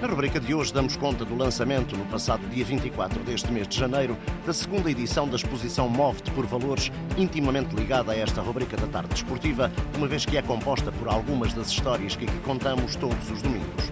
Na 0.00 0.06
rubrica 0.06 0.38
de 0.38 0.54
hoje 0.54 0.72
damos 0.72 0.96
conta 0.96 1.24
do 1.24 1.34
lançamento, 1.34 1.96
no 1.96 2.04
passado 2.04 2.48
dia 2.48 2.64
24 2.64 3.20
deste 3.24 3.50
mês 3.50 3.66
de 3.66 3.76
janeiro, 3.76 4.16
da 4.46 4.52
segunda 4.52 4.88
edição 4.88 5.28
da 5.28 5.34
exposição 5.34 5.88
Move-te 5.88 6.30
por 6.30 6.46
Valores, 6.46 6.92
intimamente 7.16 7.74
ligada 7.74 8.12
a 8.12 8.16
esta 8.16 8.40
rubrica 8.40 8.76
da 8.76 8.86
tarde 8.86 9.08
desportiva, 9.08 9.72
uma 9.96 10.06
vez 10.06 10.24
que 10.24 10.36
é 10.36 10.42
composta 10.42 10.92
por 10.92 11.08
algumas 11.08 11.52
das 11.52 11.66
histórias 11.70 12.14
que 12.14 12.26
aqui 12.26 12.38
contamos 12.44 12.94
todos 12.94 13.28
os 13.28 13.42
domingos. 13.42 13.90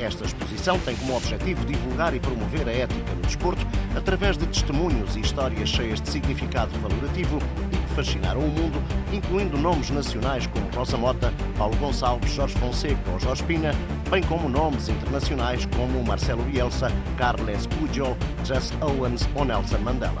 Esta 0.00 0.24
exposição 0.24 0.78
tem 0.78 0.96
como 0.96 1.14
objetivo 1.14 1.62
divulgar 1.66 2.14
e 2.14 2.20
promover 2.20 2.66
a 2.66 2.72
ética 2.72 3.14
no 3.14 3.20
desporto 3.20 3.66
através 3.94 4.38
de 4.38 4.46
testemunhos 4.46 5.14
e 5.14 5.20
histórias 5.20 5.68
cheias 5.68 6.00
de 6.00 6.08
significado 6.08 6.72
valorativo 6.80 7.38
fascinaram 7.94 8.40
o 8.40 8.48
mundo, 8.48 8.82
incluindo 9.12 9.56
nomes 9.56 9.88
nacionais 9.90 10.46
como 10.48 10.68
Rosa 10.74 10.96
Mota, 10.96 11.32
Paulo 11.56 11.76
Gonçalves, 11.76 12.32
Jorge 12.32 12.54
Fonseca 12.58 13.10
ou 13.12 13.20
Jorge 13.20 13.42
Pina, 13.44 13.72
bem 14.10 14.22
como 14.24 14.48
nomes 14.48 14.88
internacionais 14.88 15.64
como 15.66 16.04
Marcelo 16.04 16.42
Bielsa, 16.42 16.90
Carles 17.16 17.66
Pujol, 17.66 18.16
Jess 18.44 18.72
Owens 18.80 19.28
ou 19.34 19.44
Nelson 19.44 19.78
Mandela. 19.78 20.20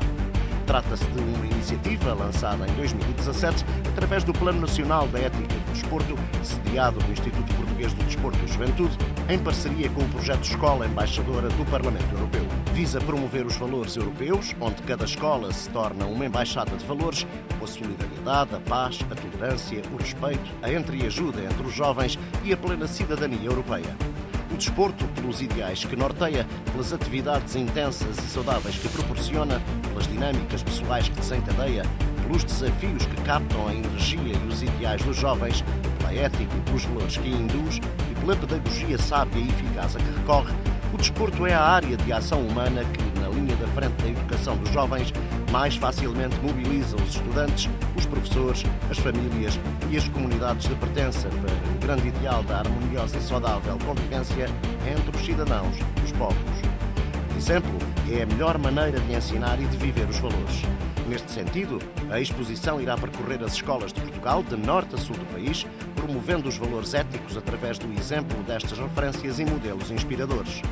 Trata-se 0.66 1.04
de 1.04 1.18
uma 1.20 1.46
iniciativa 1.46 2.14
lançada 2.14 2.66
em 2.66 2.72
2017 2.74 3.64
através 3.88 4.24
do 4.24 4.32
Plano 4.32 4.60
Nacional 4.60 5.06
da 5.08 5.18
Ética 5.18 5.54
do 5.54 5.72
Desporto, 5.72 6.16
sediado 6.42 6.98
no 7.04 7.12
Instituto 7.12 7.54
Português 7.54 7.92
do 7.92 8.04
Desporto 8.04 8.38
e 8.42 8.48
Juventude, 8.48 8.96
em 9.28 9.38
parceria 9.38 9.90
com 9.90 10.02
o 10.02 10.08
projeto 10.08 10.44
Escola 10.44 10.86
Embaixadora 10.86 11.48
do 11.48 11.70
Parlamento 11.70 12.10
Europeu. 12.14 12.63
Visa 12.74 13.00
promover 13.00 13.46
os 13.46 13.54
valores 13.54 13.94
europeus, 13.94 14.52
onde 14.60 14.82
cada 14.82 15.04
escola 15.04 15.52
se 15.52 15.70
torna 15.70 16.06
uma 16.06 16.26
embaixada 16.26 16.76
de 16.76 16.84
valores, 16.84 17.24
a 17.62 17.66
solidariedade, 17.68 18.56
a 18.56 18.58
paz, 18.58 18.98
a 19.12 19.14
tolerância, 19.14 19.80
o 19.92 19.96
respeito, 19.96 20.50
a 20.60 20.72
entre-ajuda 20.72 21.40
entre 21.44 21.64
os 21.64 21.72
jovens 21.72 22.18
e 22.42 22.52
a 22.52 22.56
plena 22.56 22.88
cidadania 22.88 23.48
europeia. 23.48 23.96
O 24.50 24.56
desporto, 24.56 25.06
pelos 25.14 25.40
ideais 25.40 25.84
que 25.84 25.94
norteia, 25.94 26.44
pelas 26.72 26.92
atividades 26.92 27.54
intensas 27.54 28.18
e 28.18 28.22
saudáveis 28.22 28.76
que 28.76 28.88
proporciona, 28.88 29.62
pelas 29.88 30.08
dinâmicas 30.08 30.64
pessoais 30.64 31.08
que 31.08 31.14
desencadeia, 31.14 31.84
pelos 32.26 32.42
desafios 32.42 33.06
que 33.06 33.22
captam 33.22 33.68
a 33.68 33.72
energia 33.72 34.34
e 34.34 34.48
os 34.48 34.64
ideais 34.64 35.00
dos 35.04 35.16
jovens, 35.16 35.64
pela 35.98 36.12
ética 36.12 36.42
e 36.52 36.60
pelos 36.62 36.84
valores 36.86 37.18
que 37.18 37.28
induz 37.28 37.80
e 38.10 38.14
pela 38.18 38.34
pedagogia 38.34 38.98
sábia 38.98 39.40
e 39.40 39.48
eficaz 39.48 39.94
a 39.94 40.00
que 40.00 40.10
recorre, 40.18 40.52
o 40.94 40.96
desporto 40.96 41.44
é 41.44 41.52
a 41.52 41.60
área 41.60 41.96
de 41.96 42.12
ação 42.12 42.40
humana 42.40 42.84
que, 42.84 43.20
na 43.20 43.28
linha 43.28 43.56
da 43.56 43.66
frente 43.68 43.94
da 44.00 44.08
educação 44.08 44.56
dos 44.56 44.70
jovens, 44.70 45.12
mais 45.50 45.74
facilmente 45.74 46.38
mobiliza 46.40 46.94
os 46.96 47.16
estudantes, 47.16 47.68
os 47.96 48.06
professores, 48.06 48.62
as 48.88 48.98
famílias 48.98 49.58
e 49.90 49.96
as 49.96 50.08
comunidades 50.08 50.68
de 50.68 50.74
pertença 50.76 51.28
para 51.28 51.52
o 51.52 51.78
grande 51.80 52.08
ideal 52.08 52.44
da 52.44 52.58
harmoniosa 52.58 53.16
e 53.16 53.22
saudável 53.22 53.76
convivência 53.84 54.48
entre 54.86 55.16
os 55.16 55.26
cidadãos 55.26 55.76
os 56.04 56.12
povos. 56.12 56.36
Exemplo 57.36 57.76
é 58.10 58.22
a 58.22 58.26
melhor 58.26 58.56
maneira 58.58 59.00
de 59.00 59.12
ensinar 59.14 59.60
e 59.60 59.66
de 59.66 59.76
viver 59.76 60.08
os 60.08 60.18
valores. 60.18 60.62
Neste 61.08 61.30
sentido, 61.30 61.78
a 62.10 62.18
exposição 62.18 62.80
irá 62.80 62.96
percorrer 62.96 63.42
as 63.44 63.52
escolas 63.52 63.92
de 63.92 64.00
Portugal, 64.00 64.42
de 64.42 64.56
norte 64.56 64.94
a 64.94 64.98
sul 64.98 65.16
do 65.16 65.26
país, 65.26 65.66
promovendo 65.94 66.48
os 66.48 66.56
valores 66.56 66.94
éticos 66.94 67.36
através 67.36 67.78
do 67.78 67.92
exemplo 67.92 68.42
destas 68.44 68.78
referências 68.78 69.38
e 69.38 69.44
modelos 69.44 69.90
inspiradores. 69.90 70.62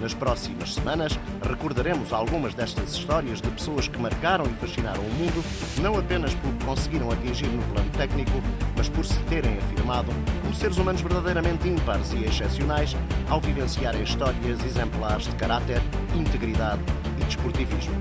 Nas 0.00 0.14
próximas 0.14 0.74
semanas, 0.74 1.18
recordaremos 1.42 2.12
algumas 2.12 2.54
destas 2.54 2.94
histórias 2.94 3.40
de 3.40 3.48
pessoas 3.50 3.86
que 3.86 3.98
marcaram 3.98 4.44
e 4.46 4.54
fascinaram 4.54 5.00
o 5.00 5.10
mundo, 5.14 5.44
não 5.80 5.98
apenas 5.98 6.34
pelo 6.34 6.52
que 6.54 6.64
conseguiram 6.64 7.10
atingir 7.10 7.46
no 7.46 7.62
plano 7.72 7.90
técnico, 7.90 8.42
mas 8.76 8.88
por 8.88 9.04
se 9.04 9.18
terem 9.24 9.56
afirmado 9.58 10.10
como 10.42 10.54
seres 10.54 10.78
humanos 10.78 11.02
verdadeiramente 11.02 11.68
ímpares 11.68 12.12
e 12.12 12.24
excepcionais 12.24 12.96
ao 13.28 13.40
vivenciarem 13.40 14.02
histórias 14.02 14.64
exemplares 14.64 15.26
de 15.26 15.36
caráter, 15.36 15.80
integridade 16.14 16.82
e 17.20 17.24
desportivismo. 17.24 17.94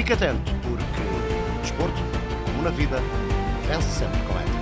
Fique 0.00 0.14
atento, 0.14 0.50
porque 0.62 0.82
no 1.52 1.60
desporto, 1.60 2.00
como 2.46 2.62
na 2.62 2.70
vida, 2.70 2.96
vence 3.68 3.98
sempre 3.98 4.18
com 4.20 4.59